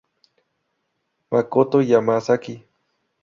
Makoto 1.31 1.77
Yamazaki 1.89 2.53